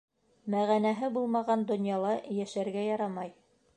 Мәғәнәһе 0.53 1.09
булмаған 1.17 1.67
донъяла 1.73 2.15
йәшәргә 2.39 2.87
ярамай. 2.89 3.35